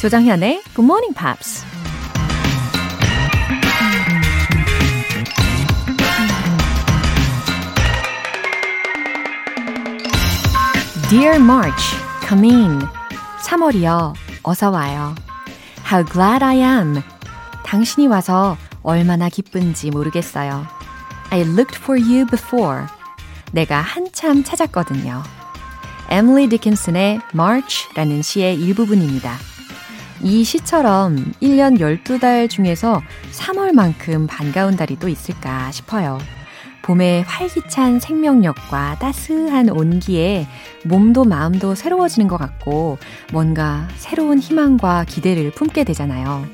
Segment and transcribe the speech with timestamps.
[0.00, 1.64] 조장현의 Good Morning Pops.
[11.10, 11.96] Dear March,
[12.28, 12.78] come in.
[13.42, 14.14] 3월이요.
[14.44, 15.16] 어서 와요.
[15.90, 17.02] How glad I am.
[17.64, 20.64] 당신이 와서 얼마나 기쁜지 모르겠어요.
[21.30, 22.86] I looked for you before.
[23.50, 25.24] 내가 한참 찾았거든요.
[26.08, 29.57] 에밀리 디킨슨의 March라는 시의 일부분입니다.
[30.22, 36.18] 이 시처럼 1년 12달 중에서 3월만큼 반가운 달이 또 있을까 싶어요.
[36.82, 40.46] 봄의 활기찬 생명력과 따스한 온기에
[40.84, 42.98] 몸도 마음도 새로워지는 것 같고
[43.30, 46.46] 뭔가 새로운 희망과 기대를 품게 되잖아요.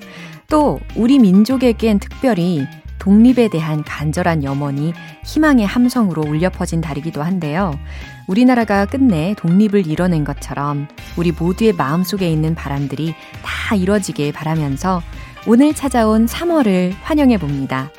[0.49, 2.67] 또 우리 민족에겐 특별히
[3.05, 4.95] 독립에 대한 간절한 염원이
[5.25, 7.79] 희망의 함성으로 울려 퍼진 달이기도 한데요.
[8.27, 10.89] 우리나라가 끝내 독립을 이뤄낸 것처럼
[11.19, 15.03] 우리 모두의 마음속에 있는 바람들이 다 이뤄지길 바라면서
[15.47, 17.91] 오늘 찾아온 3월을 환영해 봅니다.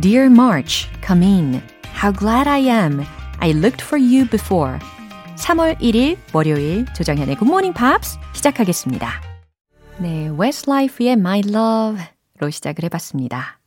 [0.00, 1.62] Dear March, come in.
[1.94, 3.04] How glad I am.
[3.38, 4.80] I looked for you before.
[5.36, 9.08] 3월 1일 월요일 조정현의 Good Morning Pops 시작하겠습니다.
[9.98, 13.61] 네, Westlife의 My Love로 시작을 해봤습니다.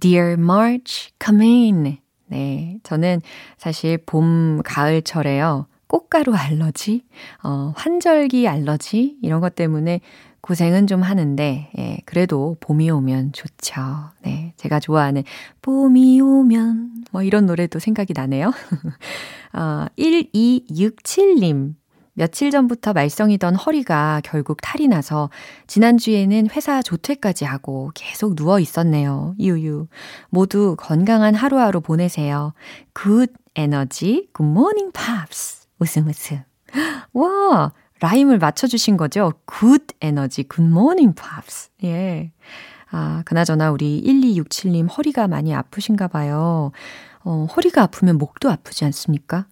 [0.00, 1.98] Dear March, come in.
[2.26, 3.20] 네, 저는
[3.58, 5.66] 사실 봄, 가을철에요.
[5.88, 7.04] 꽃가루 알러지,
[7.42, 10.00] 어, 환절기 알러지, 이런 것 때문에
[10.40, 13.82] 고생은 좀 하는데, 예, 그래도 봄이 오면 좋죠.
[14.22, 15.24] 네, 제가 좋아하는
[15.62, 18.52] 봄이 오면, 뭐 이런 노래도 생각이 나네요.
[19.52, 21.74] 어, 1267님.
[22.20, 25.30] 며칠 전부터 말썽이던 허리가 결국 탈이 나서
[25.68, 29.34] 지난주에는 회사 조퇴까지 하고 계속 누워 있었네요.
[29.40, 29.86] 유유.
[30.28, 32.52] 모두 건강한 하루하루 보내세요.
[32.92, 35.66] good energy, 굿모닝 팝스.
[35.78, 36.42] 웃음 웃음.
[37.14, 39.32] 와, 라임을 맞춰 주신 거죠?
[39.46, 41.70] good energy, 굿모닝 팝스.
[41.84, 42.32] 예.
[42.90, 46.70] 아, 그나저나 우리 1267님 허리가 많이 아프신가 봐요.
[47.24, 49.46] 어, 허리가 아프면 목도 아프지 않습니까?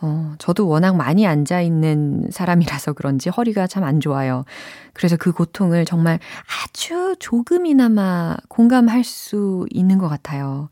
[0.00, 4.44] 어, 저도 워낙 많이 앉아 있는 사람이라서 그런지 허리가 참 안 좋아요.
[4.92, 6.18] 그래서 그 고통을 정말
[6.64, 10.68] 아주 조금이나마 공감할 수 있는 것 같아요.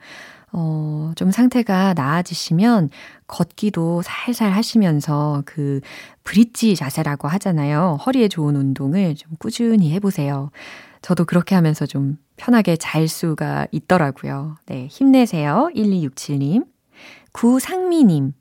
[0.52, 2.90] 어, 좀 상태가 나아지시면
[3.26, 5.80] 걷기도 살살 하시면서 그
[6.22, 7.98] 브릿지 자세라고 하잖아요.
[8.06, 10.50] 허리에 좋은 운동을 좀 꾸준히 해보세요.
[11.02, 14.56] 저도 그렇게 하면서 좀 편하게 잘 수가 있더라고요.
[14.66, 15.70] 네, 힘내세요.
[15.74, 16.66] 1267님.
[17.32, 18.32] 구상미님.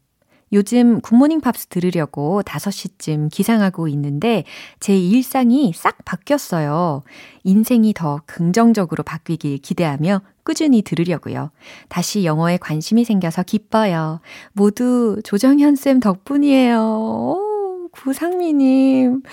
[0.54, 4.44] 요즘 굿모닝 팝스 들으려고 5시쯤 기상하고 있는데
[4.80, 7.04] 제 일상이 싹 바뀌었어요.
[7.44, 11.50] 인생이 더 긍정적으로 바뀌길 기대하며 꾸준히 들으려고요.
[11.90, 14.20] 다시 영어에 관심이 생겨서 기뻐요.
[14.54, 16.80] 모두 조정현쌤 덕분이에요.
[16.80, 19.24] 오, 구상미님.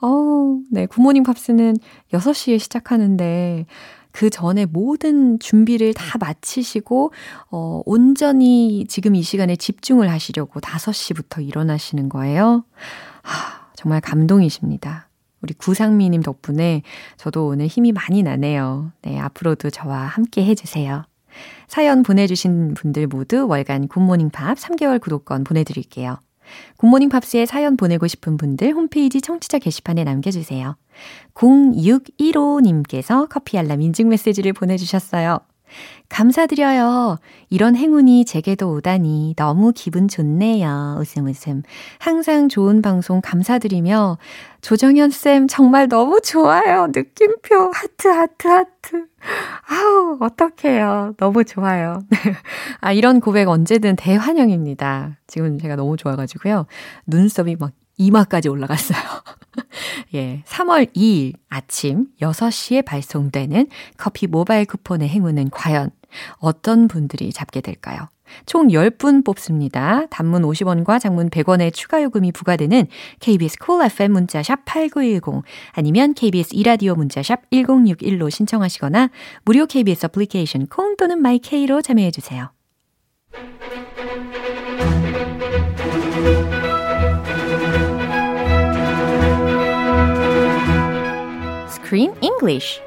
[0.00, 1.76] 어우, 네, 굿모닝 팝스는
[2.12, 3.66] 6시에 시작하는데,
[4.16, 7.12] 그 전에 모든 준비를 다 마치시고,
[7.50, 12.64] 어, 온전히 지금 이 시간에 집중을 하시려고 5시부터 일어나시는 거예요.
[13.22, 15.10] 하, 정말 감동이십니다.
[15.42, 16.80] 우리 구상미님 덕분에
[17.18, 18.90] 저도 오늘 힘이 많이 나네요.
[19.02, 21.04] 네, 앞으로도 저와 함께 해주세요.
[21.68, 26.16] 사연 보내주신 분들 모두 월간 굿모닝 팝스 3개월 구독권 보내드릴게요.
[26.78, 30.76] 굿모닝 팝스에 사연 보내고 싶은 분들 홈페이지 청취자 게시판에 남겨주세요.
[31.34, 35.40] 0615님께서 커피 알람 인증 메시지를 보내주셨어요.
[36.08, 37.18] 감사드려요.
[37.50, 40.96] 이런 행운이 제게도 오다니 너무 기분 좋네요.
[41.00, 41.62] 웃음 웃음.
[41.98, 44.18] 항상 좋은 방송 감사드리며
[44.60, 46.86] 조정현 쌤 정말 너무 좋아요.
[46.88, 49.06] 느낌표 하트 하트 하트.
[49.68, 51.14] 아우 어떡해요.
[51.16, 52.00] 너무 좋아요.
[52.80, 55.18] 아 이런 고백 언제든 대환영입니다.
[55.26, 56.66] 지금 제가 너무 좋아가지고요.
[57.06, 58.98] 눈썹이 막 이마까지 올라갔어요.
[60.14, 65.90] 예, 3월 2일 아침 6시에 발송되는 커피 모바일 쿠폰의 행운은 과연
[66.38, 68.08] 어떤 분들이 잡게 될까요?
[68.44, 70.06] 총 10분 뽑습니다.
[70.10, 72.86] 단문 50원과 장문 100원의 추가 요금이 부과되는
[73.20, 79.10] KBS 콜 cool FM 문자샵 8910 아니면 KBS 이라디오 문자샵 1061로 신청하시거나
[79.44, 82.50] 무료 KBS 애플리케이션 콩 또는 마이케이로 참여해 주세요.
[91.86, 92.80] Screen English.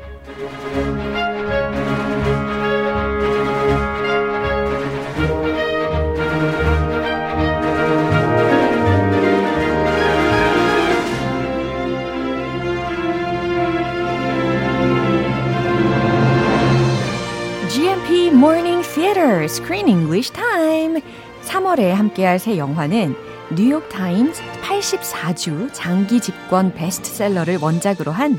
[17.69, 21.01] GMP Morning Theater Screen English Time.
[21.43, 23.15] 3월에 함께할 새 영화는
[23.55, 28.37] 뉴욕 타임스 84주 장기 집권 베스트셀러를 원작으로 한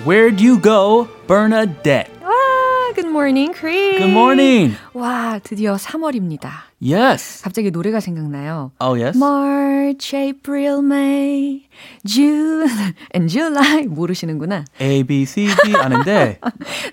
[0.00, 2.10] Where'd you go, Bernadette?
[2.24, 3.98] 와, good morning, Chris.
[3.98, 4.74] Good morning.
[4.94, 6.50] 와, 드디어 3월입니다.
[6.80, 7.40] Yes.
[7.44, 8.72] 갑자기 노래가 생각나요.
[8.80, 9.16] Oh, yes.
[9.16, 11.68] March, April, May,
[12.04, 12.66] June
[13.14, 14.64] and July 모르시는구나.
[14.80, 16.40] A, B, C, D 아는데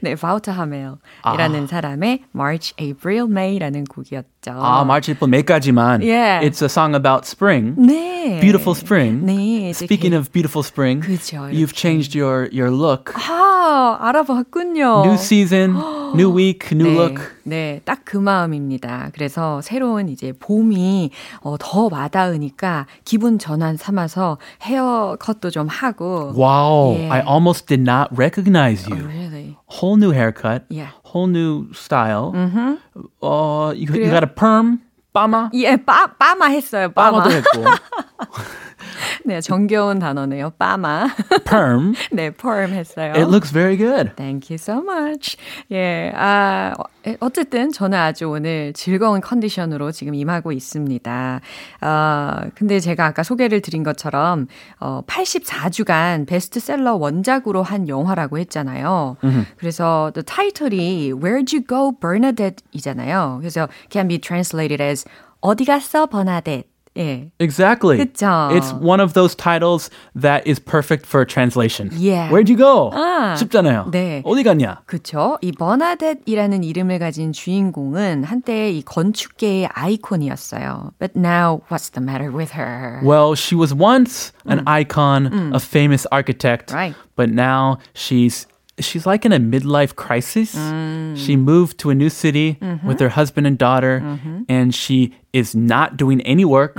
[0.02, 1.68] 네, 바우터 하멜이라는 아.
[1.68, 4.28] 사람의 March, April, May라는 곡이었죠.
[4.48, 6.02] 아, 마치 April May까지만.
[6.02, 6.42] Yeah.
[6.42, 7.76] It's a song about spring.
[7.78, 8.40] 네.
[8.40, 9.26] Beautiful spring.
[9.26, 9.72] 네.
[9.74, 13.12] Speaking of beautiful spring, 그죠, you've changed your your look.
[13.16, 15.04] 아, 알아봤군요.
[15.06, 15.76] New season,
[16.16, 17.22] new week, new 네, look.
[17.44, 19.12] 네, 딱 그 마음입니다.
[19.14, 21.12] 그래서 새로운 이제 봄이
[21.42, 26.32] 어, 더 와닿으니까 기분 전환 삼아서 헤어컷도 좀 하고.
[26.36, 27.12] Wow, Yeah.
[27.14, 29.06] I almost did not recognize Oh, you.
[29.06, 29.58] really?
[29.68, 30.90] Whole new haircut, Yeah.
[31.06, 32.34] whole new style.
[33.22, 34.12] Uh, you, you 그래요?
[34.12, 34.80] got a perm,
[35.14, 37.24] 빠마, 예, 빠, 빠마 했어요, 빠마.
[37.24, 37.66] 빠마도 했고,
[39.30, 41.08] 네, 정겨운 단어네요, 빠마.
[41.46, 41.94] perm.
[42.12, 43.14] 네, perm 했어요.
[43.14, 44.16] It looks very good.
[44.16, 45.38] Thank you so much.
[45.72, 46.84] 예, 아, 어,
[47.20, 51.42] 어쨌든 저는 아주 오늘 즐거운 컨디션으로 지금 임하고 있습니다.
[51.82, 54.48] 어, 근데 제가 아까 소개를 드린 것처럼,
[54.80, 59.18] 어, 84주간 베스트셀러 원작으로 한 영화라고 했잖아요.
[59.58, 63.38] 그래서 the title이 Where'd You Go, Bernadette 이잖아요.
[63.42, 65.06] 그래서 can be translated as
[65.40, 66.64] 어디 갔어, 버나뎃.
[66.99, 67.29] 예.
[67.41, 67.99] Exactly.
[67.99, 68.51] 그쵸.
[68.55, 71.91] It's one of those titles that is perfect for translation.
[71.93, 72.31] Yeah.
[72.31, 72.93] Where'd you go?
[72.95, 73.91] 아, 쉽잖아요.
[73.91, 74.23] 네.
[74.25, 74.83] 어디 갔냐?
[74.87, 75.37] 그쵸.
[75.43, 80.93] 이 버나뎃이라는 이름을 가진 주인공은 한때 이 건축계의 아이콘이었어요.
[81.01, 83.01] But now, what's the matter with her?
[83.03, 86.95] Well, she was once an icon, a famous architect, Right.
[87.17, 88.47] but now she's
[88.81, 90.51] she's like in a midlife crisis.
[91.15, 94.03] She moved to a new city with her husband and daughter,
[94.49, 96.79] and she is not doing any work.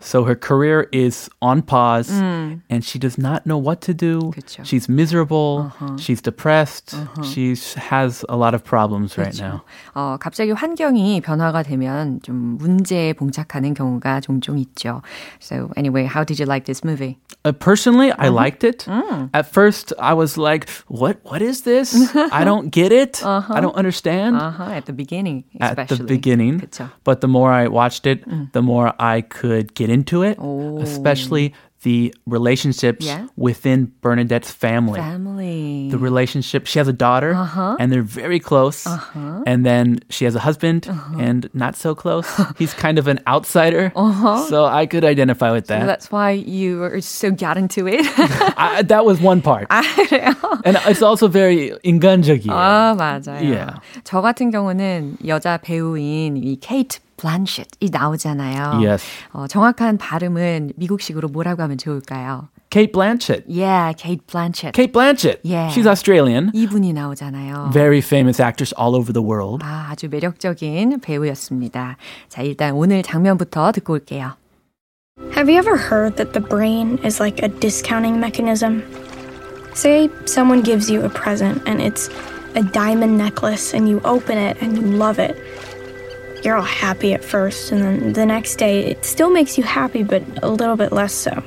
[0.00, 4.30] So her career is on pause, and she does not know what to do.
[4.34, 4.64] 그쵸.
[4.64, 5.72] She's miserable.
[5.98, 6.94] She's depressed.
[7.24, 9.62] She has a lot of problems right now.
[9.94, 15.02] 어, 갑자기 환경이 변화가 되면 좀 문제에 봉착하는 경우가 종종 있죠.
[15.40, 17.18] So anyway, how did you like this movie?
[17.44, 18.86] Uh, personally, I liked it.
[19.32, 21.18] At first, I was like, "What?
[21.22, 21.94] What is this?
[22.32, 23.22] I don't get it.
[23.24, 25.98] I don't understand." Uh-huh, at the beginning, At especially.
[25.98, 26.90] the beginning, 그쵸.
[27.04, 28.49] but the more I watched it, mm.
[28.53, 30.37] the more I could get into it.
[30.81, 33.26] Especially the relationships Yeah.
[33.36, 34.98] within Bernadette's family.
[34.98, 35.88] Family.
[35.90, 36.66] The relationship.
[36.66, 37.36] She has a daughter,
[37.78, 38.88] and they're very close.
[39.46, 40.88] And then she has a husband,
[41.20, 42.26] and not so close.
[42.58, 43.92] He's kind of an outsider,
[44.48, 45.86] so I could identify with So that.
[45.86, 48.02] that's why you were so got into it.
[48.58, 49.68] I, that was one part.
[49.70, 52.50] and it's also very 인간적이에요.
[52.50, 53.42] 아, 맞아요.
[53.44, 53.74] Yeah.
[54.02, 58.80] 저 같은 경우는 여자 배우인 이 케이트 블란쳇이 나오잖아요.
[58.84, 59.04] Yes.
[59.32, 62.48] 어, 정확한 발음은 미국식으로 뭐라고 하면 좋을까요?
[62.68, 63.44] Kate Blanchett.
[63.48, 64.72] Yeah, 케이트 블란쳇.
[64.72, 65.40] Kate Blanchett.
[65.44, 65.72] Yeah.
[65.72, 66.50] She's Australian.
[66.52, 67.70] 이분이 나오잖아요.
[67.72, 69.64] Very famous actress all over the world.
[69.64, 71.96] 아, 아주 매력적인 배우였습니다.
[72.28, 74.34] 자, 일단 오늘 장면부터 듣고 올게요.
[75.34, 78.82] Have you ever heard that the brain is like a discounting mechanism?
[79.74, 82.10] Say someone gives you a present and it's
[82.56, 85.36] a diamond necklace and you open it and you love it.
[86.43, 90.03] You're all happy at first, and then the next day it still makes you happy,
[90.03, 91.43] but a little bit less so.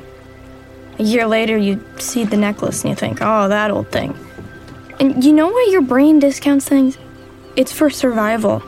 [0.99, 4.17] A year later, you see the necklace and you think, oh, that old thing.
[5.01, 6.97] And you know why your brain discounts things?
[7.57, 8.63] It's for survival.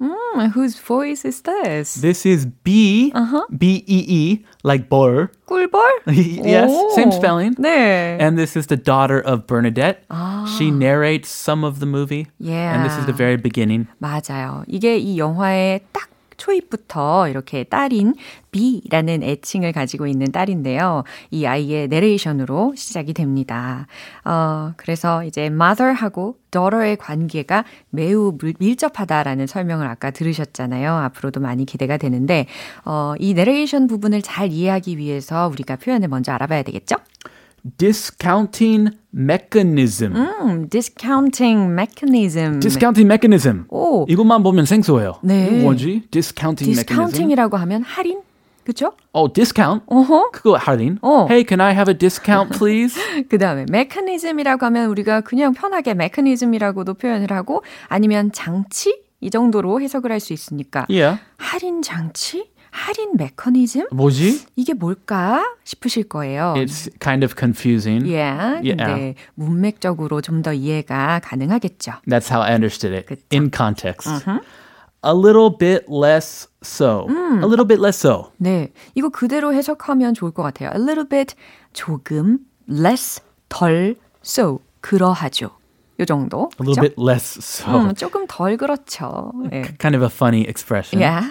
[0.00, 1.94] Hmm, whose voice is this?
[1.94, 3.12] This is B,
[3.56, 5.31] B E E, like Boer.
[5.47, 5.81] 꿀벌?
[6.43, 7.55] yes, same 오, spelling.
[7.55, 8.17] 네.
[8.19, 10.03] And this is the daughter of Bernadette.
[10.57, 12.27] She narrates some of the movie.
[12.39, 12.75] Yeah.
[12.75, 13.87] And this is the very beginning.
[14.01, 14.63] 맞아요.
[14.67, 18.14] 이게 이 영화의 딱 초입부터 이렇게 딸인
[18.50, 21.04] B라는 애칭을 가지고 있는 딸인데요.
[21.30, 23.86] 이 아이의 내레이션으로 시작이 됩니다.
[24.24, 30.92] 어, 그래서 이제 mother하고 daughter의 관계가 매우 밀- 밀접하다라는 설명을 아까 들으셨잖아요.
[30.92, 32.46] 앞으로도 많이 기대가 되는데,
[32.84, 36.96] 어, 이 내레이션 부분을 잘 이해하기 위해서 우리가 표현을 먼저 알아봐야 되겠죠?
[37.78, 40.14] Discounting mechanism.
[40.16, 42.60] 음, discounting mechanism.
[42.60, 43.64] Discounting mechanism.
[43.68, 44.04] 오.
[44.08, 45.14] 이것만 보면 생소해요.
[45.22, 45.62] 네.
[45.62, 46.02] 뭐지?
[46.10, 47.08] Discounting mechanism.
[47.08, 48.20] discounting이라고 하면 할인?
[48.64, 48.92] 그죠?
[49.12, 49.82] Oh, discount.
[49.86, 50.30] 어허.
[50.32, 50.98] 그거 할인.
[51.02, 51.26] 어.
[51.28, 52.98] Hey, can I have a discount, please?
[53.28, 59.02] 그 다음에 메커니즘이라고 하면 우리가 그냥 편하게 메커니즘이라고도 표현을 하고 아니면 장치?
[59.20, 61.18] 이 정도로 해석을 할 수 있으니까 yeah.
[61.38, 62.50] 할인 장치?
[62.76, 63.86] 할인 메커니즘?
[63.92, 64.46] 뭐지?
[64.56, 66.54] 이게 뭘까 싶으실 거예요.
[66.56, 68.04] It's kind of confusing.
[68.04, 68.74] yeah, Yeah.
[68.76, 71.92] 근데 문맥적으로 좀 더 이해가 가능하겠죠.
[72.08, 73.22] That's how I understood it 그쵸.
[73.32, 74.10] in context.
[75.06, 77.06] A little bit less so.
[77.08, 78.32] A little bit less so.
[78.38, 80.70] 네, 이거 그대로 해석하면 좋을 것 같아요.
[80.74, 81.36] A little bit
[81.72, 85.50] 조금, less 덜 so 그러하죠.
[86.00, 86.50] 요 정도.
[86.60, 87.70] A little bit less so.
[87.70, 89.30] 음, 조금 덜 그렇죠.
[89.52, 89.62] 예.
[89.78, 91.00] Kind of a funny expression.
[91.00, 91.30] Yeah.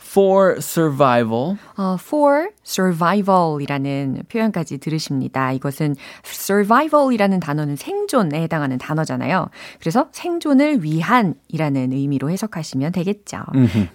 [0.00, 5.52] For survival, 어, for survival이라는 표현까지 들으십니다.
[5.52, 9.48] 이것은 survival이라는 단어는 생존에 해당하는 단어잖아요.
[9.80, 13.38] 그래서 생존을 위한이라는 의미로 해석하시면 되겠죠.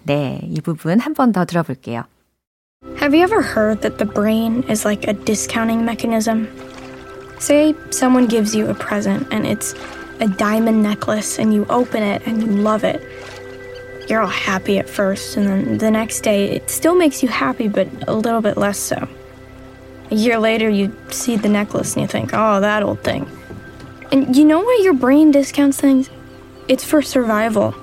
[0.04, 2.04] 네, 이 부분 한 번 더 들어볼게요.
[3.00, 6.46] Have you ever heard that the brain is like a discounting mechanism?
[7.38, 9.74] Say someone gives you a present and it's
[10.20, 13.00] a diamond necklace and you open it and you love it.
[14.08, 17.68] You're all happy at first, and then the next day it still makes you happy,
[17.68, 19.08] but a little bit less so.
[20.10, 23.26] A year later, you see the necklace and you think, oh, that old thing.
[24.12, 26.10] And you know why your brain discounts things?
[26.68, 27.74] It's for survival.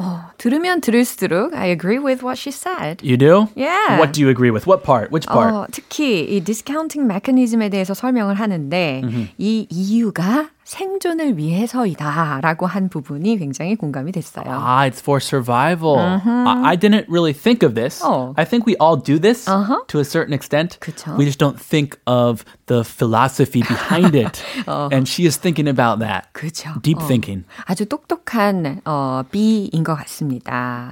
[0.00, 2.97] 어, 들으면 들을수록 I agree with what she said.
[3.03, 3.47] you do?
[3.55, 3.97] Yeah.
[3.99, 4.65] What do you agree with?
[4.67, 5.11] What part?
[5.11, 5.53] Which part?
[5.53, 9.01] 어, 특히 이 디스카운팅 메커니즘에 대해서 설명을 하는데
[9.37, 14.45] 이 이유가 생존을 위해서이다라고 한 부분이 굉장히 공감이 됐어요.
[14.47, 15.99] Ah, it's for survival.
[15.99, 18.01] I, I didn't really think of this.
[18.03, 18.33] Oh.
[18.35, 19.81] I think we all do this Uh-huh.
[19.87, 20.79] to a certain extent.
[20.79, 21.15] 그쵸.
[21.17, 24.41] We just don't think of the philosophy behind it.
[24.67, 26.33] And she is thinking about that.
[26.33, 26.81] 그죠.
[26.81, 27.05] Deep 어.
[27.07, 27.45] thinking.
[27.65, 30.28] 아주 똑똑한 어, B인 것 같습니다.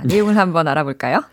[0.05, 1.23] 내용을 한번 알아볼까요?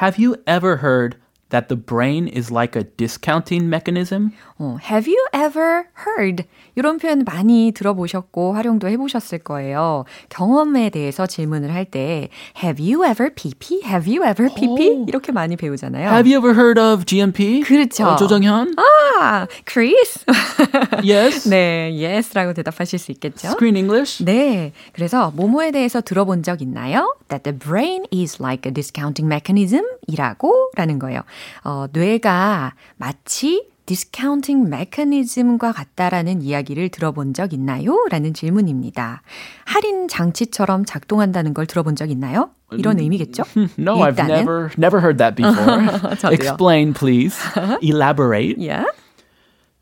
[0.00, 1.16] Have you ever heard
[1.49, 4.31] that the brain is like a discounting mechanism?
[4.57, 6.45] 어, have you ever heard?
[6.75, 10.05] 이런 표현 많이 들어보셨고 활용도 해보셨을 거예요.
[10.29, 12.29] 경험에 대해서 질문을 할 때
[12.63, 13.81] Have you ever PP?
[13.85, 15.05] Have you ever PP?
[15.07, 16.09] 이렇게 많이 배우잖아요.
[16.09, 17.61] Have you ever heard of GMP?
[17.61, 18.05] 그렇죠.
[18.07, 18.75] 어, 조정현?
[18.77, 20.25] 아, Chris?
[21.03, 21.47] Yes.
[21.49, 23.49] 네, yes라고 대답하실 수 있겠죠?
[23.49, 24.23] Screen English?
[24.25, 27.15] 네, 그래서 뭐뭐에 대해서 들어본 적 있나요?
[27.29, 31.21] That the brain is like a discounting mechanism 이라고 라는 거예요.
[31.63, 38.03] 어, 뇌가 마치 discounting mechanism과 같다라는 이야기를 들어본 적 있나요?
[38.09, 39.21] 라는 질문입니다.
[39.65, 42.49] 할인 장치처럼 작동한다는 걸 들어본 적 있나요?
[42.71, 43.43] 이런 의미겠죠?
[43.77, 44.39] No, I've 일단은.
[44.39, 46.33] never never heard that before.
[46.33, 47.37] Explain, please.
[47.83, 48.57] Elaborate.
[48.57, 48.85] Yeah.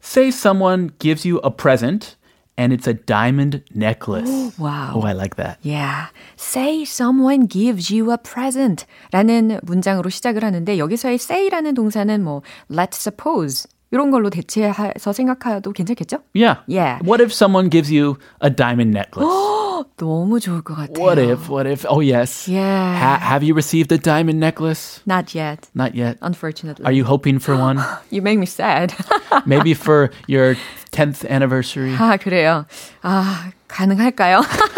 [0.02, 2.18] Say someone gives you a present
[2.59, 4.59] and it's a diamond necklace.
[4.59, 4.95] Wow.
[4.97, 5.59] Oh, I like that.
[5.63, 6.09] Yeah.
[6.37, 12.97] Say someone gives you a present 라는 문장으로 시작을 하는데 여기서의 say라는 동사는 뭐 let's
[12.97, 16.19] suppose 이런 걸로 대체해서 생각해도 괜찮겠죠?
[16.35, 16.61] Yeah.
[16.69, 17.01] Yeah.
[17.03, 19.27] What if someone gives you a diamond necklace?
[19.97, 20.99] 너무 좋을 것 같아요.
[21.03, 21.49] what if?
[21.49, 21.87] What if?
[21.89, 22.47] Oh, yes.
[22.49, 22.99] Yeah.
[22.99, 25.01] Ha- have you received a diamond necklace?
[25.07, 25.71] Not yet.
[25.75, 26.19] Not yet.
[26.21, 26.85] Unfortunately.
[26.85, 27.79] Are you hoping for one?
[28.11, 28.93] You make me sad.
[29.47, 30.57] Maybe for your
[30.93, 31.95] 10th anniversary?
[31.97, 32.67] 아, 그래요.
[33.03, 34.43] 아, 가능할까요?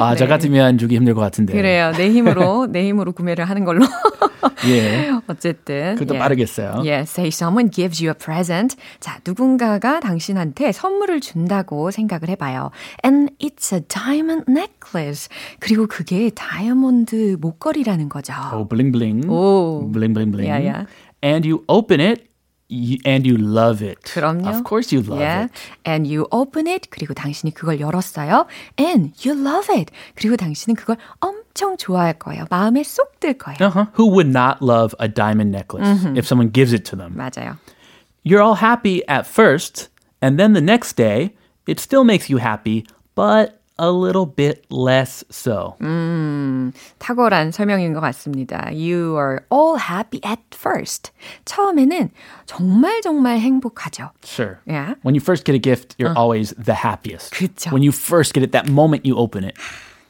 [0.00, 1.52] 아, 저 같으면 주기 힘들 것 같은데.
[1.52, 1.92] 그래요.
[1.96, 3.84] 내 힘으로, 내 힘으로 구매를 하는 걸로.
[4.66, 5.10] 예.
[5.26, 5.94] 어쨌든.
[5.94, 6.18] 그것도 예.
[6.18, 6.82] 빠르겠어요.
[6.84, 8.76] 예, say someone gives you a present.
[9.00, 12.70] 자, 누군가가 당신한테 선물을 준다고 생각을 해봐요.
[13.04, 15.28] And it's a diamond necklace.
[15.58, 18.32] 그리고 그게 다이아몬드 목걸이라는 거죠.
[18.52, 18.62] Oh.
[19.28, 19.88] 오.
[19.92, 20.48] Bling bling bling.
[20.48, 20.86] Yeah, yeah.
[21.22, 22.31] And you open it
[22.71, 24.01] you, and you love it.
[24.03, 24.47] 그럼요.
[24.47, 25.45] Of course you love yeah.
[25.45, 25.51] it.
[25.85, 26.89] And you open it.
[26.89, 28.47] 그리고 당신이 그걸 열었어요.
[28.77, 29.91] And you love it.
[30.15, 32.45] 그리고 당신은 그걸 엄청 좋아할 거예요.
[32.49, 33.57] 마음에 쏙 들 거예요.
[33.61, 33.85] Uh-huh.
[33.95, 36.17] Who would not love a diamond necklace Mm-hmm.
[36.17, 37.15] if someone gives it to them?
[37.15, 37.57] 맞아요.
[38.23, 39.87] You're all happy at first,
[40.21, 41.33] and then the next day,
[41.65, 42.85] it still makes you happy,
[43.15, 45.75] but a little bit less so.
[45.79, 46.73] Mm.
[46.99, 48.71] 탁월한 설명인 것 같습니다.
[48.71, 51.11] You are all happy at first.
[51.45, 52.09] 처음에는
[52.45, 54.11] 정말 정말 행복하죠.
[54.23, 54.59] Sure.
[54.65, 54.95] Yeah.
[55.03, 57.33] When you first get a gift, you're always the happiest.
[57.33, 57.71] 그쵸.
[57.71, 59.55] When you first get it, that moment you open it.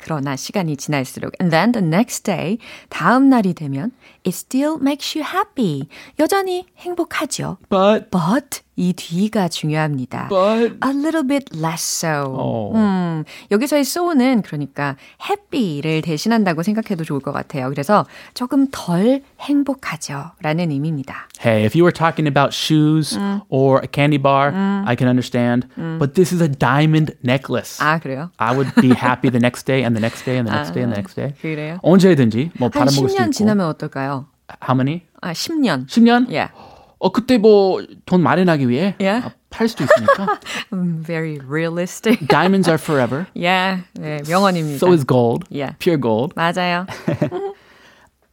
[0.08, 3.92] 그러나 시간이 지날수록 and then the next day 다음 날이 되면
[4.25, 5.88] it still makes you happy.
[6.19, 7.59] 여전히 행복하죠.
[7.69, 10.29] But, But 이 뒤가 중요합니다.
[10.29, 12.35] but, A little bit less so.
[12.38, 12.73] 어.
[12.75, 14.97] 음, 여기서의 so는 그러니까
[15.29, 17.69] happy를 대신한다고 생각해도 좋을 것 같아요.
[17.69, 20.33] 그래서 조금 덜 행복하죠.
[20.41, 21.29] 라는 의미입니다.
[21.45, 23.19] hey, if you were talking about shoes
[23.50, 24.52] or a candy bar,
[24.87, 25.67] I can understand.
[25.99, 27.79] But this is a diamond necklace.
[27.85, 28.31] 아, 그래요?
[28.38, 30.83] I would be happy the next day and the next day and the next day
[30.83, 31.35] and the next day.
[31.43, 31.79] 그래요?
[31.83, 33.31] 언제든지 뭐한 받아먹을 수 10년 있고.
[33.33, 34.12] 지나면 어떨까요?
[34.61, 35.02] How many?
[35.21, 35.87] 아, 10년.
[35.87, 36.28] 10년?
[36.28, 36.52] Yeah.
[36.99, 39.26] 어 그때 뭐 돈 마련하기 위해 Yeah.
[39.26, 40.38] 아, 팔 수도 있으니까.
[40.73, 42.26] Um, very realistic.
[42.28, 43.26] Diamonds are forever.
[43.35, 43.82] yeah.
[43.94, 44.78] 네, 명언입니다.
[44.78, 45.44] So is gold.
[45.50, 45.75] Yeah.
[45.78, 46.35] Pure gold.
[46.37, 46.87] 맞아요.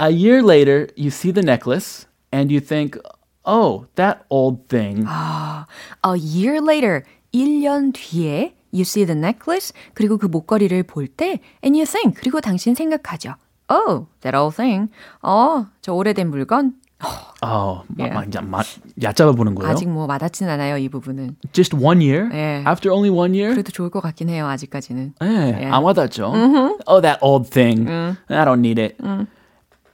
[0.02, 2.98] A year later, you see the necklace and you think,
[3.44, 10.28] "Oh, that old thing." A year later, 1년 뒤에 you see the necklace 그리고 그
[10.28, 13.36] 목걸이를 볼 때 and you think 그리고 당신 생각하죠.
[13.69, 14.89] Oh, that old thing.
[15.23, 16.75] 어, 저 오래된 물건.
[17.43, 18.15] Oh, Yeah.
[18.15, 18.63] 마, 마, 마,
[19.03, 19.71] 얕잡아 보는 거예요?
[19.71, 21.37] 아직 뭐 와닿진 않아요, 이 부분은.
[21.53, 22.31] Just one year?
[22.33, 22.65] 예.
[22.67, 23.53] After only one year?
[23.53, 25.15] 그래도 좋을 것 같긴 해요, 아직까지는.
[25.23, 25.71] 예, Yeah.
[25.75, 26.33] 안 와닿죠.
[26.87, 27.89] Oh, that old thing.
[28.29, 28.97] I don't need it.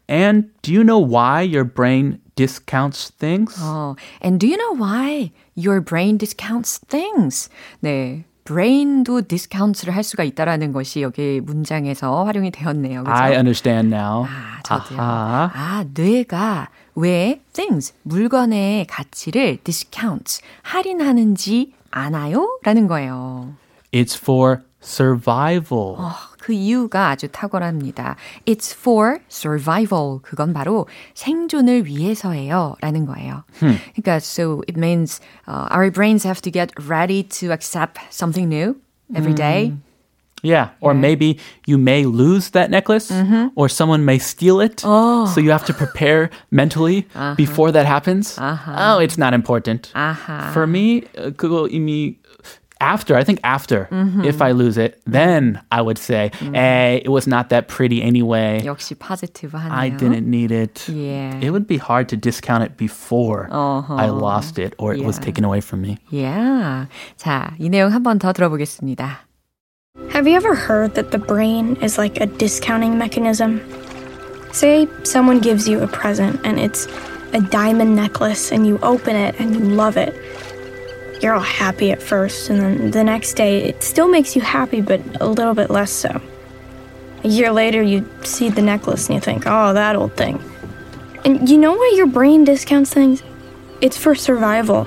[0.09, 3.57] And do you know why your brain discounts things?
[3.63, 7.49] 어, and do you know why your brain discounts things?
[7.83, 8.25] 네.
[8.46, 13.04] Brain도 discount를 할 수가 있다라는 것이 여기 문장에서 활용이 되었네요.
[13.04, 13.12] 그죠?
[13.12, 14.24] I understand now.
[14.26, 15.00] 아, 저도요.
[15.02, 15.52] 아하.
[15.54, 22.60] 아, 뇌가 왜 things, 물건의 가치를 discount, 할인하는지 아나요?
[22.64, 23.54] 라는 거예요.
[23.92, 25.96] It's for survival.
[25.98, 26.12] 어,
[26.45, 28.17] 그 이유가 아주 탁월합니다.
[28.47, 30.21] It's for survival.
[30.23, 32.77] 그건 바로 생존을 위해서예요.
[32.81, 33.45] 라는 거예요.
[33.59, 38.77] 그러니까, so it means uh, our brains have to get ready to accept something new
[39.15, 39.75] every day.
[40.43, 40.71] Yeah.
[40.81, 43.13] Or maybe you may lose that necklace
[43.55, 44.81] or someone may steal it.
[44.81, 48.39] So you have to prepare mentally before that happens.
[48.41, 49.93] Oh, it's not important.
[49.95, 50.51] 아하.
[50.53, 52.17] For me, uh, 그거 이미
[52.81, 53.89] after, I think after,
[54.25, 58.63] if I lose it, then I would say, hey, it was not that pretty anyway.
[58.65, 59.71] 역시 포지티브하네요.
[59.71, 60.89] I didn't need it.
[60.89, 61.37] Yeah.
[61.43, 65.25] It would be hard to discount it before I lost it or it was Yeah.
[65.29, 65.99] taken away from me.
[66.09, 66.87] Yeah.
[67.19, 69.29] 자, 이 내용 한 번 더 들어보겠습니다.
[70.15, 73.61] Have you ever heard that the brain is like a discounting mechanism?
[74.53, 76.89] Say someone gives you a present and it's
[77.35, 80.15] a diamond necklace and you open it and you love it.
[81.21, 84.81] You're all happy at first, and then the next day it still makes you happy,
[84.81, 86.21] but a little bit less so.
[87.25, 90.43] A year later, you see the necklace and you think, oh, that old thing.
[91.25, 93.23] And you know why your brain discounts things?
[93.83, 94.87] It's for survival.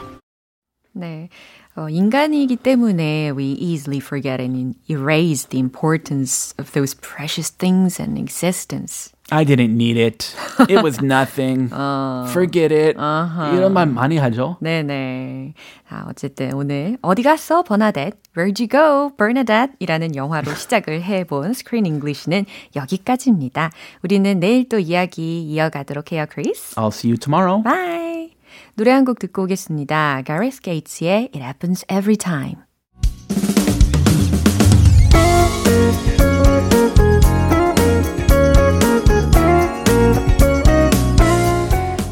[0.96, 1.30] 네.
[1.76, 8.18] 어, 인간이기 때문에 we easily forget and erase the importance of those precious things and
[8.18, 9.12] existence.
[9.31, 10.35] I didn't need it.
[10.71, 11.69] It was nothing.
[12.31, 12.97] Forget it.
[12.97, 14.57] 이런 말 많이 하죠.
[14.63, 15.53] 네네.
[15.87, 18.17] 자, 어쨌든 오늘 어디 갔어, 버나뎃?
[18.35, 19.75] Where'd you go, Bernadette?
[19.81, 23.71] 이라는 영화로 시작을 해본 Screen English는 여기까지입니다.
[24.03, 26.75] 우리는 내일 또 이야기 이어가도록 해요, 크리스.
[26.77, 27.63] I'll see you tomorrow.
[27.63, 28.35] Bye.
[28.77, 30.23] 노래 한 곡 듣고 오겠습니다.
[30.25, 32.63] Gareth Gates의 It Happens Every Time.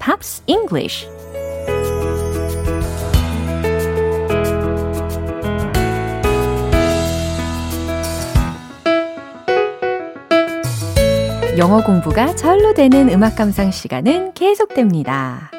[0.00, 1.06] Pops English
[11.58, 15.50] 영어 공부가 절로 되는 음악 감상 시간은 계속됩니다.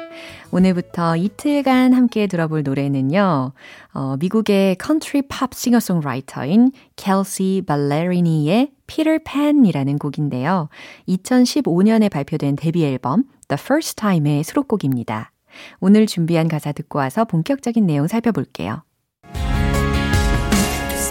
[0.50, 3.52] 오늘부터 이틀간 함께 들어볼 노래는요,
[3.94, 10.68] 어, 미국의 컨트리 팝 싱어송라이터인 켈시 발레리니의 Peter Pan이라는 곡인데요.
[11.08, 15.32] 2015년에 발표된 데뷔 앨범 The First Time의 수록곡입니다.
[15.80, 18.82] 오늘 준비한 가사 듣고 와서 본격적인 내용 살펴볼게요.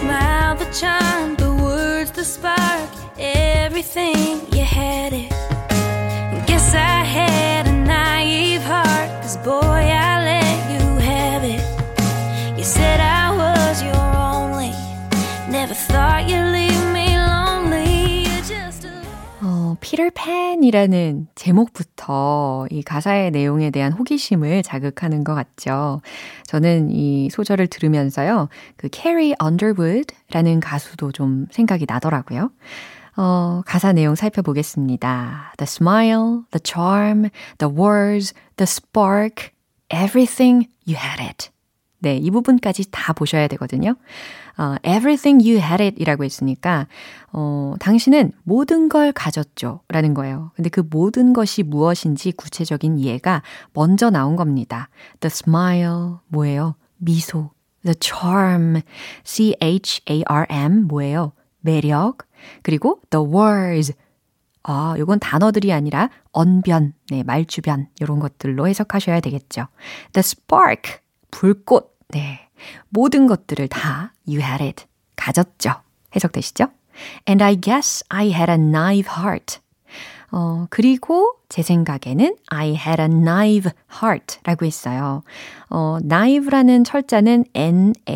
[0.02, 2.61] smile, the charm, the words, the spark,
[19.92, 26.00] 피터팬이라는 제목부터 이 가사의 내용에 대한 호기심을 자극하는 것 같죠.
[26.46, 32.50] 저는 이 소절을 들으면서요, 그 캐리 언더우드라는 가수도 좀 생각이 나더라고요.
[33.18, 35.52] 어, 가사 내용 살펴보겠습니다.
[35.58, 37.28] The smile, the charm,
[37.58, 39.50] the words, the spark,
[39.92, 41.50] everything you had it.
[41.98, 43.96] 네, 이 부분까지 다 보셔야 되거든요.
[44.58, 46.86] 어, everything you had it 이라고 했으니까,
[47.32, 49.80] 어, 당신은 모든 걸 가졌죠.
[49.88, 50.50] 라는 거예요.
[50.54, 54.88] 근데 그 모든 것이 무엇인지 구체적인 이해가 먼저 나온 겁니다.
[55.20, 56.76] The smile, 뭐예요?
[56.98, 57.50] 미소.
[57.84, 58.80] The charm,
[59.24, 61.32] C-H-A-R-M, 뭐예요?
[61.60, 62.18] 매력.
[62.62, 63.92] 그리고 the words,
[64.62, 69.66] 아, 요건 단어들이 아니라 언변, 네, 말주변, 요런 것들로 해석하셔야 되겠죠.
[70.12, 72.41] The spark, 불꽃, 네.
[72.88, 74.84] 모든 것들을 다 you had it,
[75.16, 75.74] 가졌죠.
[76.14, 76.66] 해석되시죠?
[77.28, 79.60] And I guess I had a naive heart.
[80.30, 83.70] 어, 그리고 제 생각에는 I had a naive
[84.02, 85.22] heart 라고 했어요.
[85.68, 88.06] 어, naive라는 철자는 N-A-I-V-E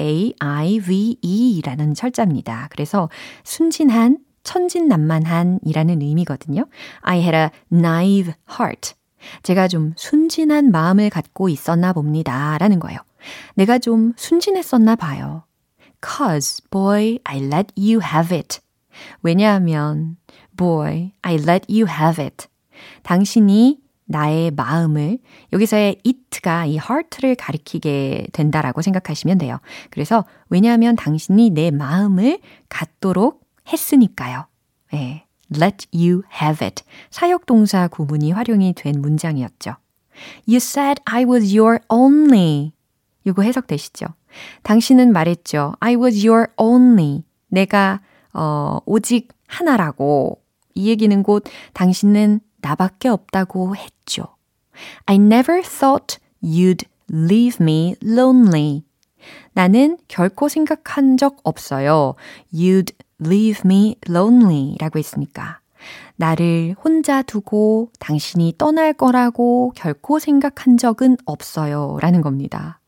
[1.63, 2.69] 라는 철자입니다.
[2.71, 3.11] 그래서
[3.45, 6.65] 순진한, 천진난만한 이라는 의미거든요.
[7.03, 8.95] I had a naive heart.
[9.43, 12.57] 제가 좀 순진한 마음을 갖고 있었나 봅니다.
[12.59, 12.99] 라는 거예요.
[13.55, 15.45] 내가 좀 순진했었나 봐요.
[16.03, 18.61] Cause, boy, I let you have it.
[19.23, 20.17] 왜냐하면,
[20.57, 22.47] boy, I let you have it.
[23.03, 25.19] 당신이 나의 마음을
[25.53, 29.59] 여기서의 it가 이 heart를 가리키게 된다라고 생각하시면 돼요.
[29.91, 34.47] 그래서 왜냐하면 당신이 내 마음을 갖도록 했으니까요.
[34.93, 36.85] 네, let you have it.
[37.11, 39.75] 사역동사 구문이 활용이 된 문장이었죠.
[40.47, 42.73] You said I was your only.
[43.27, 44.07] 이거 해석되시죠?
[44.63, 45.75] 당신은 말했죠.
[45.81, 47.25] I was your only.
[47.49, 48.01] 내가
[48.33, 50.41] 어, 오직 하나라고.
[50.75, 54.25] 이 얘기는 곧 당신은 나밖에 없다고 했죠.
[55.07, 58.83] I never thought you'd leave me lonely.
[59.53, 62.15] 나는 결코 생각한 적 없어요.
[62.53, 62.93] You'd
[63.25, 65.61] leave me lonely 라고 했으니까.
[66.17, 71.99] 나를 혼자 두고 당신이 떠날 거라고 결코 생각한 적은 없어요.
[72.01, 72.81] 라는 겁니다.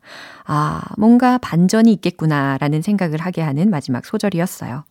[0.51, 4.83] 아, 뭔가 반전이 있겠구나 라는 생각을 하게 하는 마지막 소절이었어요.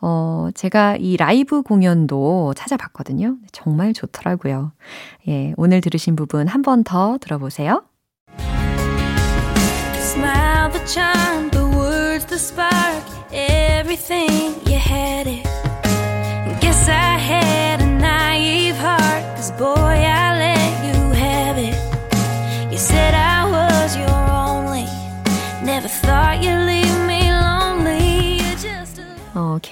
[0.00, 3.36] 어, 제가 이 라이브 공연도 찾아봤거든요.
[3.52, 4.72] 정말 좋더라고요.
[5.28, 7.82] 예, 오늘 들으신 부분 한 번 더 들어보세요.
[10.00, 14.54] Smile the charm, the words, the spark, everything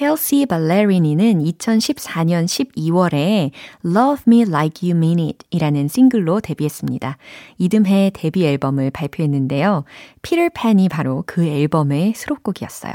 [0.07, 3.51] 켈시 발레리니는 2014년 12월에
[3.85, 7.19] Love Me Like You Mean It 이라는 싱글로 데뷔했습니다.
[7.59, 9.83] 이듬해 데뷔 앨범을 발표했는데요.
[10.23, 12.93] 피터팬이 바로 그 앨범의 수록곡이었어요.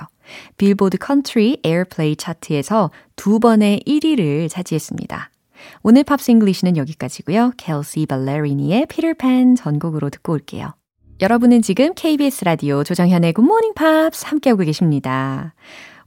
[0.56, 5.32] 빌보드 Country Airplay 차트에서 두 번의 1위를 차지했습니다.
[5.84, 7.52] 오늘 Pops English는 여기까지고요.
[7.58, 10.76] 켈시 발레리니의 피터팬 전곡으로 듣고 올게요.
[11.20, 15.54] 여러분은 지금 KBS 라디오 조정현의 굿모닝 팝스 함께하고 계십니다.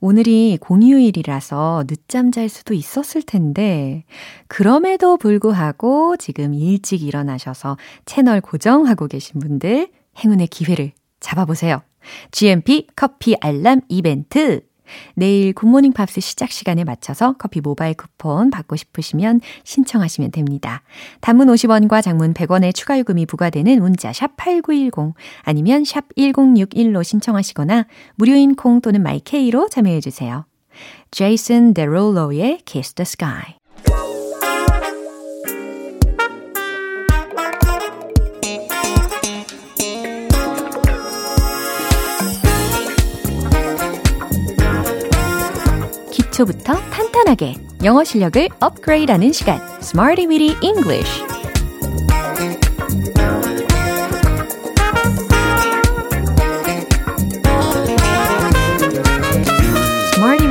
[0.01, 4.05] 오늘이 공휴일이라서 늦잠 잘 수도 있었을 텐데,
[4.49, 11.83] 그럼에도 불구하고 지금 일찍 일어나셔서 채널 고정하고 계신 분들 행운의 기회를 잡아보세요.
[12.31, 14.61] GMP 커피 알람 이벤트.
[15.15, 20.83] 내일 굿모닝 팝스 시작 시간에 맞춰서 커피 모바일 쿠폰 받고 싶으시면 신청하시면 됩니다.
[21.21, 28.55] 단문 50원과 장문 100원의 추가 요금이 부과되는 문자 샵 8910 아니면 샵 1061로 신청하시거나 무료인
[28.55, 30.45] 콩 또는 마이케이로 참여해 주세요.
[31.11, 33.55] 제이슨 데롤로의 Kiss the Sky
[46.35, 51.23] 기초부터 탄탄하게 영어 실력을 업그레이드하는 시간 Smarty Weedy English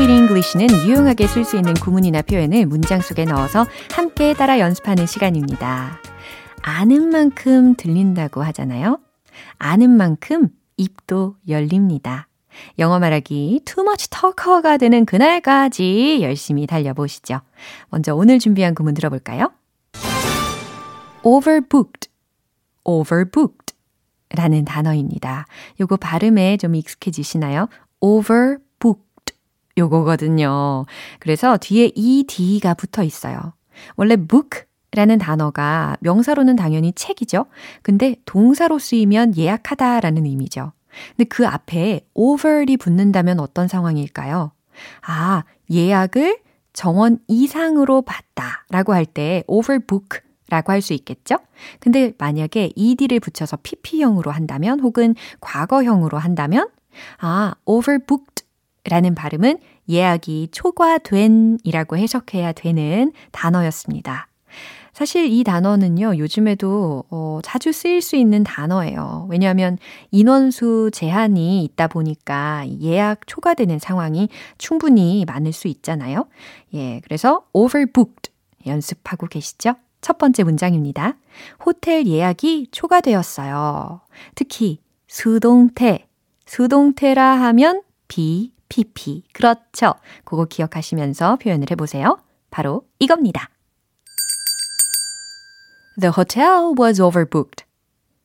[0.10, 6.00] English는 유용하게 쓸 수 있는 구문이나 표현을 문장 속에 넣어서 함께 따라 연습하는 시간입니다.
[6.62, 9.00] 아는 만큼 들린다고 하잖아요.
[9.58, 12.28] 아는 만큼 입도 열립니다.
[12.80, 17.42] 영어 말하기 much talker가 되는 그날까지 열심히 달려보시죠.
[17.90, 19.52] 먼저 오늘 준비한 구문 들어볼까요?
[21.24, 22.10] overbooked,
[22.84, 23.74] overbooked
[24.30, 25.46] 라는 단어입니다.
[25.80, 27.70] 요거 발음에 좀 익숙해지시나요?
[28.02, 29.36] overbooked
[29.78, 30.86] 요거거든요.
[31.20, 33.54] 그래서 뒤에 ed가 붙어 있어요.
[33.96, 37.46] 원래 book 라는 단어가 명사로는 당연히 책이죠.
[37.82, 40.72] 근데 동사로 쓰이면 예약하다 라는 의미죠.
[41.16, 44.52] 근데 그 앞에 over이 붙는다면 어떤 상황일까요?
[45.06, 46.40] 아, 예약을
[46.74, 51.38] 정원 이상으로 봤다 라고 할 때 overbook 라고 할 수 있겠죠?
[51.80, 56.70] 근데 만약에 ed를 붙여서 pp형으로 한다면 혹은 과거형으로 한다면
[57.20, 58.44] 아, overbooked
[58.86, 59.58] 라는 발음은
[59.90, 64.28] 예약이 초과된 이라고 해석해야 되는 단어였습니다.
[64.94, 69.28] 사실 이 단어는요, 요즘에도 어, 자주 쓰일 수 있는 단어예요.
[69.30, 69.78] 왜냐하면
[70.12, 76.28] 인원수 제한이 있다 보니까 예약 초과되는 상황이 충분히 많을 수 있잖아요.
[76.76, 78.32] 예, 그래서 overbooked
[78.68, 79.74] 연습하고 계시죠?
[80.02, 81.16] 첫 번째 문장입니다.
[81.66, 84.02] 호텔 예약이 초과되었어요.
[84.36, 86.08] 특히 수동태,
[86.46, 89.24] 수동태라 하면 be, pp.
[89.34, 89.94] 그렇죠.
[90.24, 92.20] 그거 기억하시면서 표현을 해보세요.
[92.52, 93.50] 바로 이겁니다.
[96.00, 97.66] The hotel was overbooked.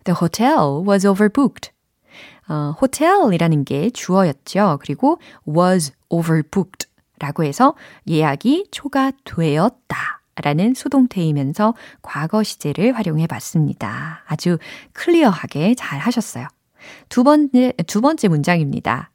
[0.05, 1.71] The hotel was overbooked.
[2.49, 4.79] 어, 호텔이라는 게 주어였죠.
[4.81, 7.75] 그리고 was overbooked 라고 해서
[8.09, 10.23] 예약이 초과되었다.
[10.43, 14.23] 라는 수동태이면서 과거 시제를 활용해 봤습니다.
[14.27, 14.59] 아주
[14.93, 16.47] 클리어하게 잘 하셨어요.
[17.09, 19.11] 두 번째, 두 번째 문장입니다.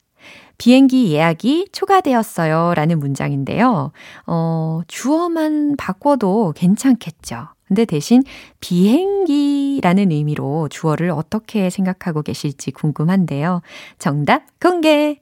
[0.57, 2.73] 비행기 예약이 초과되었어요.
[2.75, 3.91] 라는 문장인데요.
[4.27, 7.47] 어, 주어만 바꿔도 괜찮겠죠.
[7.67, 8.23] 근데 대신
[8.59, 13.61] 비행기라는 의미로 주어를 어떻게 생각하고 계실지 궁금한데요.
[13.99, 15.21] 정답 공개!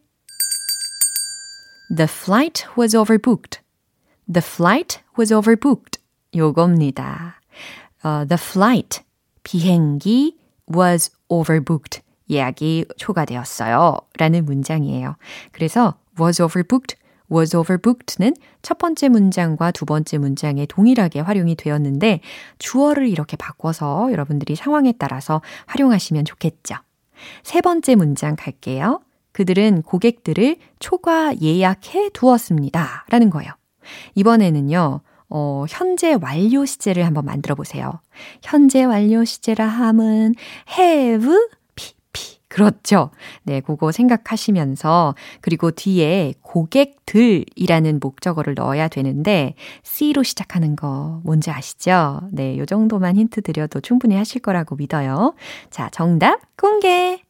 [1.95, 3.59] The flight was overbooked.
[4.31, 5.99] The flight was overbooked.
[6.33, 7.41] 요겁니다.
[8.03, 9.01] Uh, the flight,
[9.43, 10.37] 비행기
[10.73, 12.01] was overbooked.
[12.29, 13.97] 예약이 초과되었어요.
[14.17, 15.17] 라는 문장이에요.
[15.51, 16.95] 그래서 was overbooked,
[17.31, 22.21] was overbooked는 첫 번째 문장과 두 번째 문장에 동일하게 활용이 되었는데
[22.59, 26.75] 주어를 이렇게 바꿔서 여러분들이 상황에 따라서 활용하시면 좋겠죠.
[27.43, 29.01] 세 번째 문장 갈게요.
[29.31, 33.05] 그들은 고객들을 초과 예약해 두었습니다.
[33.09, 33.51] 라는 거예요.
[34.15, 38.01] 이번에는요, 어, 현재 완료 시제를 한번 만들어 보세요.
[38.43, 40.35] 현재 완료 시제라 함은
[40.77, 41.33] have
[42.51, 43.11] 그렇죠.
[43.43, 52.19] 네, 그거 생각하시면서 그리고 뒤에 고객들이라는 목적어를 넣어야 되는데 C로 시작하는 거 뭔지 아시죠?
[52.33, 55.33] 네, 요 정도만 힌트 드려도 충분히 하실 거라고 믿어요.
[55.69, 57.21] 자, 정답 공개.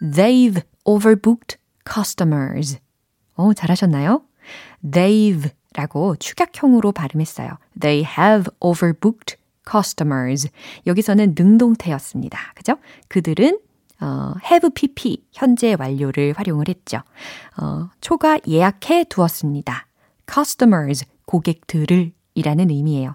[0.00, 2.78] They've overbooked customers.
[3.34, 4.22] 어, 잘하셨나요?
[4.84, 7.58] They've 라고 축약형으로 발음했어요.
[7.80, 9.36] They have overbooked
[9.70, 10.48] customers.
[10.86, 12.38] 여기서는 능동태였습니다.
[12.54, 12.76] 그죠?
[13.08, 13.58] 그들은
[14.00, 16.98] 어, have pp 현재 완료를 활용을 했죠.
[17.60, 19.86] 어, 초과 예약해 두었습니다.
[20.32, 23.14] customers 고객들을 이라는 의미예요.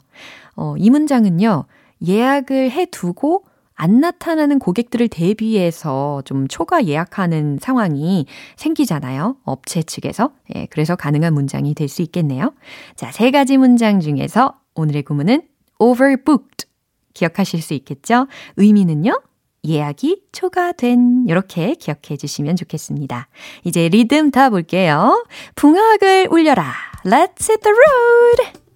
[0.55, 1.65] 어, 이 문장은요.
[2.07, 3.43] 예약을 해 두고
[3.79, 9.37] 안 나타나는 고객들을 대비해서 좀 초과 예약하는 상황이 생기잖아요.
[9.43, 10.31] 업체 측에서.
[10.55, 12.53] 예, 그래서 가능한 문장이 될 수 있겠네요.
[12.95, 15.43] 자, 세 가지 문장 중에서 오늘의 구문은
[15.79, 16.67] overbooked.
[17.13, 18.27] 기억하실 수 있겠죠?
[18.57, 19.21] 의미는요?
[19.65, 23.27] 예약이 초과된 이렇게 기억해 주시면 좋겠습니다.
[23.63, 25.25] 이제 리듬 다 볼게요.
[25.55, 26.73] 붕악을 울려라.
[27.05, 28.67] Let's hit the road.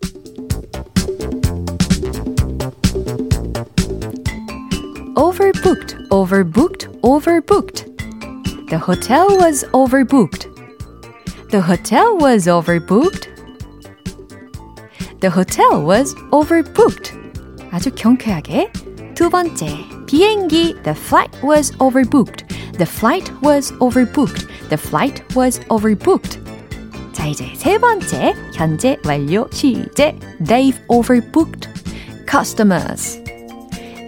[5.15, 7.85] overbooked, overbooked, overbooked.
[8.69, 10.47] The hotel was overbooked.
[11.51, 13.30] The hotel was overbooked.
[15.20, 17.12] The hotel was overbooked.
[17.70, 18.70] 아주 경쾌하게.
[19.14, 19.66] 두 번째,
[20.06, 20.82] 비행기.
[20.82, 22.46] The flight was overbooked.
[22.78, 24.46] The flight was overbooked.
[24.68, 26.38] The flight was overbooked.
[27.12, 30.18] 자, 이제 세 번째, 현재 완료 시제.
[30.38, 31.68] They've overbooked
[32.26, 33.18] customers.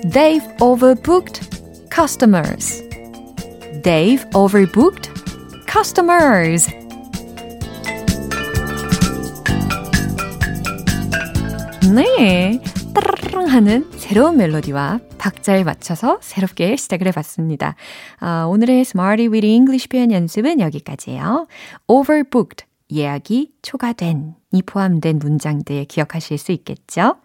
[0.05, 2.83] They've overbooked customers.
[3.83, 5.09] They've overbooked
[5.67, 6.69] customers.
[11.94, 12.60] 네.
[12.96, 17.76] 따르릉 하는 새로운 멜로디와 박자에 맞춰서 새롭게 시작을 해봤습니다.
[18.20, 21.46] 아, 오늘의 Smarty with English 표현 연습은 여기까지예요.
[21.88, 27.18] Overbooked, 예약이 초과된 이 포함된 문장들 기억하실 수 있겠죠?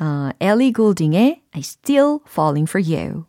[0.00, 3.24] 어, 엘리 골딩의 I Still Falling for You.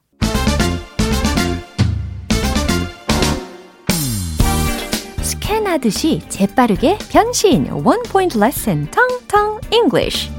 [5.21, 10.31] 스캔하듯이 재빠르게 변신 One Point Lesson 텅텅 English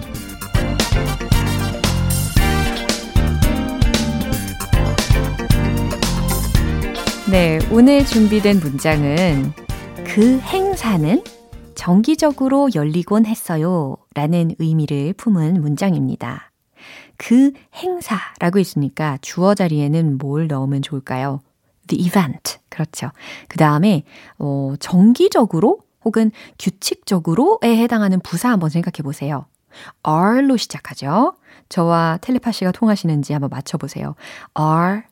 [7.30, 9.52] 네, 오늘 준비된 문장은
[10.06, 11.22] 그 행사는
[11.74, 13.98] 정기적으로 열리곤 했어요.
[14.14, 16.50] 라는 의미를 품은 문장입니다.
[17.18, 21.42] 그 행사라고 했으니까 주어 자리에는 뭘 넣으면 좋을까요?
[21.88, 22.60] The event.
[22.70, 23.10] 그렇죠.
[23.48, 24.04] 그 다음에,
[24.38, 29.44] 어, 정기적으로 혹은 규칙적으로에 해당하는 부사 한번 생각해 보세요.
[30.02, 31.34] R로 시작하죠.
[31.68, 34.14] 저와 텔레파시가 통하시는지 한번 맞춰보세요.
[34.54, 35.02] R,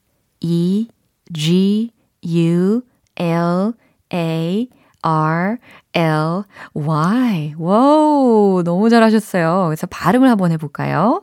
[0.40, 0.88] E,
[1.34, 1.90] G,
[2.26, 2.82] U,
[3.16, 3.72] L,
[4.12, 4.68] A,
[5.02, 5.58] R,
[5.94, 6.42] L,
[6.74, 7.54] Y.
[7.58, 9.66] 와우, 너무 잘하셨어요.
[9.66, 11.22] 그래서 발음을 한번 해볼까요?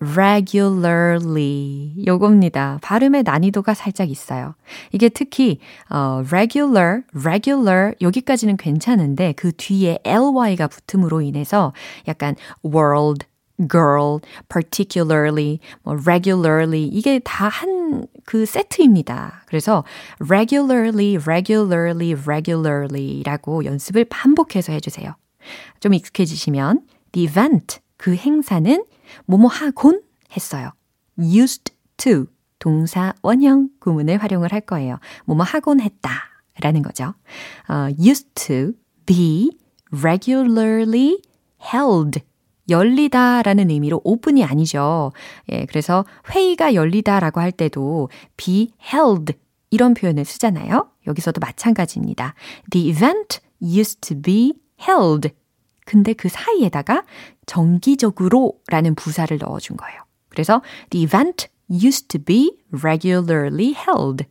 [0.00, 1.92] regularly.
[2.06, 2.78] 요겁니다.
[2.82, 4.54] 발음의 난이도가 살짝 있어요.
[4.92, 5.58] 이게 특히,
[5.90, 11.72] 어, regular, regular, 여기까지는 괜찮은데 그 뒤에 ly가 붙음으로 인해서
[12.06, 12.34] 약간
[12.64, 13.26] world,
[13.66, 19.42] girl, particularly, 뭐 regularly 이게 다 한 그 세트입니다.
[19.46, 19.84] 그래서
[20.20, 25.16] regularly, regularly, regularly라고 연습을 반복해서 해주세요.
[25.80, 28.84] 좀 익숙해지시면 the event 그 행사는
[29.24, 30.02] 뭐뭐 하곤
[30.36, 30.72] 했어요.
[31.18, 32.26] used to
[32.58, 34.98] 동사 원형 구문을 활용을 할 거예요.
[35.24, 36.10] 뭐뭐 하곤 했다
[36.60, 37.14] 라는 거죠.
[37.68, 38.72] 어, used to
[39.06, 39.50] be
[39.90, 41.22] regularly
[41.72, 42.20] held
[42.68, 45.12] 열리다 라는 의미로 오픈이 아니죠.
[45.50, 49.34] 예, 그래서 회의가 열리다 라고 할 때도 be held
[49.70, 50.90] 이런 표현을 쓰잖아요.
[51.06, 52.34] 여기서도 마찬가지입니다.
[52.70, 55.30] The event used to be held.
[55.84, 57.04] 근데 그 사이에다가
[57.46, 60.02] 정기적으로 라는 부사를 넣어준 거예요.
[60.28, 64.24] 그래서 the event used to be regularly held.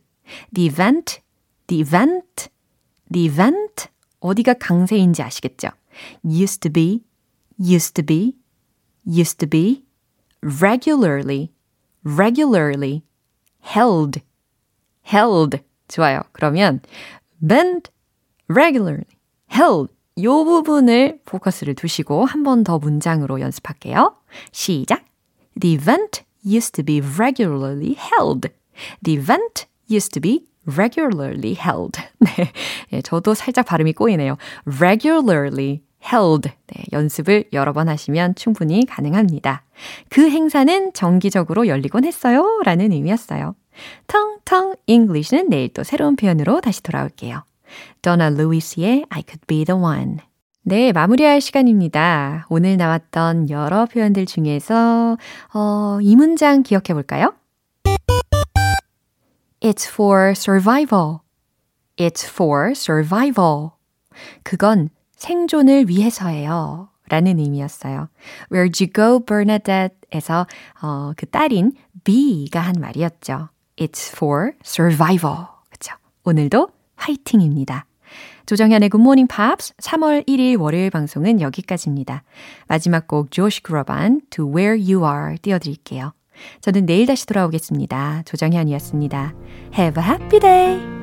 [0.54, 1.20] The event,
[1.66, 2.48] the event,
[3.12, 3.88] the event
[4.20, 5.68] 어디가 강세인지 아시겠죠?
[6.24, 7.02] used to be,
[7.59, 8.35] used to be,
[9.05, 9.83] used to be,
[10.41, 11.51] regularly,
[12.03, 13.03] regularly,
[13.61, 14.21] held,
[15.03, 15.59] held.
[15.87, 16.21] 좋아요.
[16.31, 16.81] 그러면
[17.39, 17.89] bend,
[18.49, 19.05] regularly,
[19.51, 19.93] held.
[20.21, 24.15] 요 부분을 포커스를 두시고 한 번 더 문장으로 연습할게요.
[24.51, 25.03] 시작.
[25.59, 28.49] The event used to be regularly held.
[29.03, 31.99] The event used to be regularly held.
[32.19, 32.51] 네.
[32.91, 34.37] 네, 저도 살짝 발음이 꼬이네요.
[34.79, 36.50] regularly held.
[36.66, 39.62] 네, 연습을 여러 번 하시면 충분히 가능합니다.
[40.08, 42.60] 그 행사는 정기적으로 열리곤 했어요.
[42.64, 43.54] 라는 의미였어요.
[44.06, 47.44] 텅텅 English는 내일 또 새로운 표현으로 다시 돌아올게요.
[48.02, 50.18] Donna Lewis의 I could be the one.
[50.62, 52.46] 네, 마무리할 시간입니다.
[52.50, 55.16] 오늘 나왔던 여러 표현들 중에서
[55.54, 57.34] 어, 이 문장 기억해 볼까요?
[59.60, 61.20] It's for survival.
[61.96, 63.70] It's for survival.
[64.42, 66.88] 그건 생존을 위해서예요.
[67.08, 68.08] 라는 의미였어요.
[68.50, 70.46] Where'd you go, Bernadette에서
[70.82, 71.72] 어, 그 딸인
[72.04, 73.48] B가 한 말이었죠.
[73.76, 75.46] It's for survival.
[75.70, 75.94] 그쵸?
[76.24, 77.86] 오늘도 화이팅입니다.
[78.46, 82.22] 조정현의 Good Morning Pops 3월 1일 월요일 방송은 여기까지입니다.
[82.66, 86.12] 마지막 곡 조시 그로반 To Where You Are 띄워드릴게요.
[86.60, 88.22] 저는 내일 다시 돌아오겠습니다.
[88.24, 89.34] 조정현이었습니다.
[89.76, 90.97] Have a happy day!